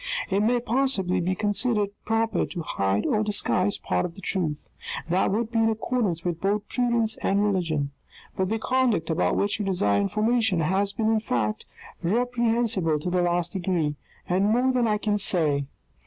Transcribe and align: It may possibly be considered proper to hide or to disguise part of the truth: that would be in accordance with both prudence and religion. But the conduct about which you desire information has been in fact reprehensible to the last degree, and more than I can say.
It 0.31 0.39
may 0.41 0.59
possibly 0.59 1.21
be 1.21 1.35
considered 1.35 1.91
proper 2.05 2.47
to 2.47 2.63
hide 2.63 3.05
or 3.05 3.17
to 3.19 3.23
disguise 3.23 3.77
part 3.77 4.03
of 4.03 4.15
the 4.15 4.21
truth: 4.21 4.67
that 5.07 5.29
would 5.29 5.51
be 5.51 5.59
in 5.59 5.69
accordance 5.69 6.25
with 6.25 6.41
both 6.41 6.67
prudence 6.69 7.17
and 7.17 7.45
religion. 7.45 7.91
But 8.35 8.49
the 8.49 8.57
conduct 8.57 9.11
about 9.11 9.35
which 9.37 9.59
you 9.59 9.65
desire 9.65 10.01
information 10.01 10.61
has 10.61 10.91
been 10.91 11.11
in 11.11 11.19
fact 11.19 11.65
reprehensible 12.01 12.97
to 12.97 13.11
the 13.11 13.21
last 13.21 13.53
degree, 13.53 13.95
and 14.27 14.45
more 14.51 14.71
than 14.73 14.87
I 14.87 14.97
can 14.97 15.19
say. 15.19 15.67